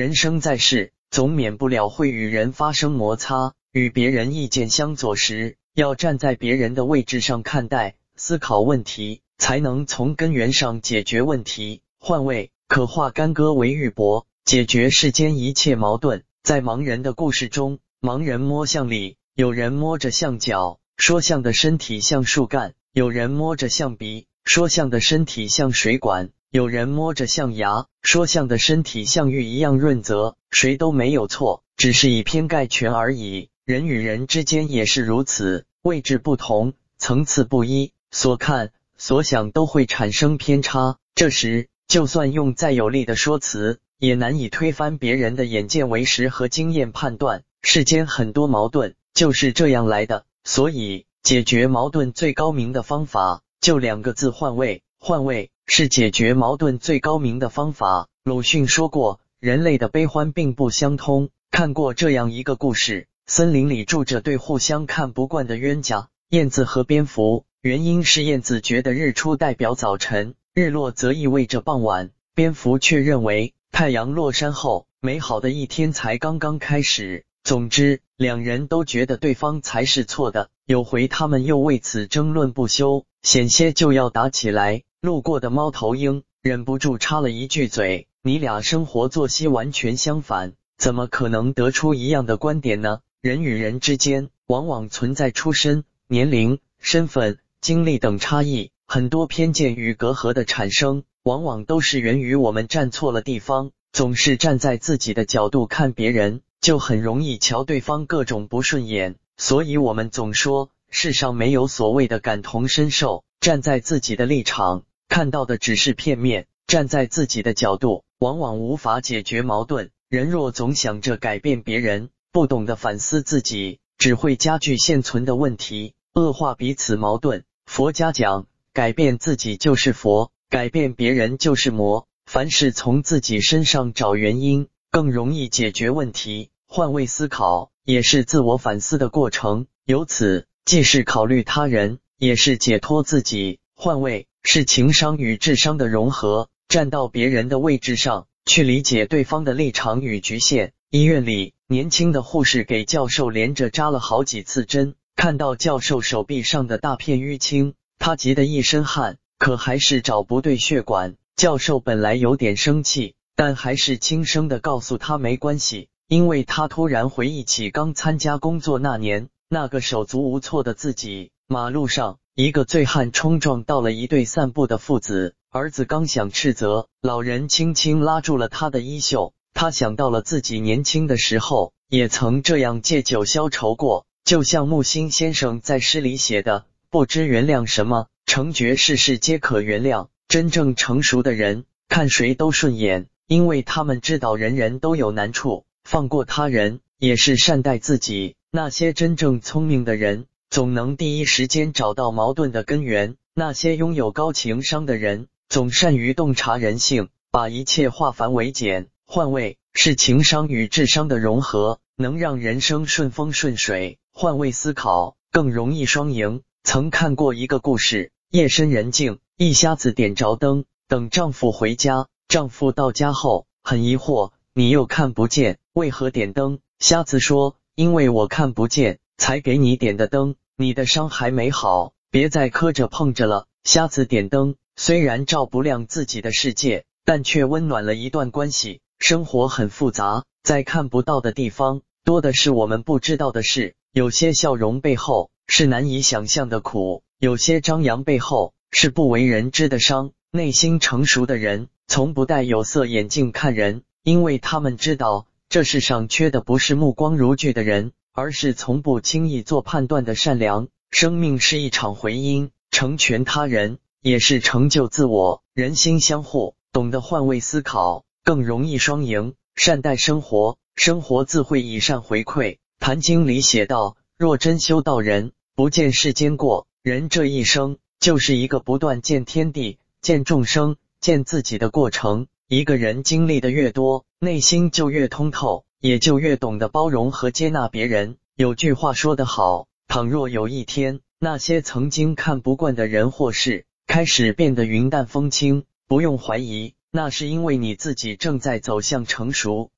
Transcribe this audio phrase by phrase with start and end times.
[0.00, 11.82] 人生在世，总免不了会与人发生摩擦，与别人意见相左时，要站在别人的位置上看待、思考问题，才能从根源上解决问题。
[11.98, 16.24] 换位可化干戈为玉帛，解决世间一切矛盾。
[16.42, 26.30] 在盲人的故事中，盲人摸象里，有人摸着象脚，说象的身体像树干；有人摸着象鼻，说象的身体像水管。
[26.52, 33.50] 有人摸着象牙，说象的身体像玉一样润泽，谁都没有错，只是以偏概全而已。
[33.64, 40.98] 人与人之间也是如此，位置不同，层次不一，所看所想都会产生偏差。
[41.14, 47.44] 这时，就算用再有力的说辞，也难以推翻别人的眼见为实和经验判断。
[47.62, 54.82] 世间很多矛盾就是这样来的，所以解决矛盾最高明的方法就两个字：换位。
[54.98, 55.49] 换位。
[55.72, 58.08] 是解决矛盾最高明的方法。
[58.24, 61.30] 鲁迅说过，人类的悲欢并不相通。
[61.52, 67.44] 看过这样一个故事：森林里住着对互相看不惯的冤家，燕子和蝙蝠。
[67.62, 77.24] 原因是燕子觉得日出代表早晨，日落则意味着傍晚；蝙蝠却认为太阳落山后，美好的一天才刚刚开始。
[77.44, 80.48] 总之，两人都觉得对方才是错的。
[80.66, 84.82] 有回他们又为此争论不休，险些就要打起来。
[85.02, 103.70] 路过的猫头鹰忍不住插了一句嘴：“你俩生活作息完全相反，怎么可能得出一样的观点呢？”人与人之间往往存在出身、年龄、身份、经历等差异，很多偏见与隔阂的产生，往往都是源于我们站错了地方。
[103.92, 109.16] 总是站在自己的角度看别人，就很容易瞧对方各种不顺眼。
[109.38, 114.84] 所以，我们总说世上没有所谓的感同身受，站在自己的立场。
[115.10, 119.90] 看到的只是片面，站在自己的角度，往往无法解决矛盾。
[120.08, 127.42] 人若总想着改变别人，不懂得反思自己，只会加剧现存的问题，恶化彼此矛盾。
[127.66, 132.06] 佛家讲，改变自己就是佛，改变别人就是魔。
[132.24, 136.50] 凡事从自己身上找原因，更容易解决问题。
[136.68, 143.58] 换位思考也是自我反思的过程，由此既是考虑他人，也是解脱自己。
[143.74, 144.28] 换位。
[144.42, 150.72] 是情商与智商的融合，站到别人的位置上去理解对方的立场与局限。
[150.90, 161.14] 医院里，年轻的护士给教授连着扎了好几次针，看到教授手臂上的大片淤青，他急得一身汗，可还是找不对血管。
[161.36, 172.16] 教授本来有点生气，但还是轻声的告诉他没关系，因为他突然回忆起刚参加工作那年，那个手足无措的自己，马路上。
[172.42, 179.34] 一个醉汉冲撞到了一对散步的父子，儿子刚想斥责，老人轻轻拉住了他的衣袖。
[179.52, 184.06] 他想到了自己年轻的时候，也曾这样借酒消愁过。
[184.24, 198.34] 就像木心先生在诗里写的：“不知原谅什么，成觉世事皆可原谅。”真正成熟的人，看谁都顺眼，因为他们知道人人都有难处，放过他人也是善待自己。
[198.50, 200.24] 那些真正聪明的人。
[200.50, 203.16] 总能第一时间找到矛盾的根源。
[203.34, 208.88] 那些拥有高情商的人，总善于洞察人性，把一切化繁为简。
[209.06, 213.98] 换位是情商与智商的融合，能让人生顺风顺水。
[214.12, 216.42] 换位思考更容易双赢。
[216.64, 222.08] 曾看过一个故事：夜深人静，一瞎子点着灯，等丈夫回家。
[222.26, 233.46] 丈夫到家后很疑惑：“你又看不见，为何点灯？”瞎子说：“因为我看不见。”才给你点的灯，你的伤还没好，别再磕着碰着了。
[233.64, 238.80] 瞎子点灯，虽然照不亮自己的世界，但却温暖了一段关系。
[238.98, 243.74] 生活很复杂，在看不到的地方，多的是我们不知道的事。
[243.92, 250.12] 有些笑容背后是难以想象的苦，有些张扬背后是不为人知的伤。
[250.32, 257.92] 内心成熟的人，从不戴有色眼镜看人，因为他们知道，这世上缺的不是目光如炬的人。
[258.12, 260.68] 而是从不轻易做判断的善良。
[260.90, 265.42] 生命是一场回音，成全他人也是成就自我。
[265.54, 269.34] 人心相互，懂得换位思考，更容易双赢。
[269.54, 272.54] 善待生活，生活自会以善回馈。
[272.80, 282.26] 《坛经》里写道：“若真修道人，不见世间过。”人这一生就是一个不断见天地、见众生、见自己的过程。
[282.48, 285.64] 一个人经历的越多，内心就越通透。
[285.80, 288.16] 也就越懂得包容和接纳别人。
[288.36, 299.68] 有句话说得好：倘若有一天，那些曾经看不惯的人或事开始变得云淡风轻，不用怀疑，那是因为你自己正在走向成熟。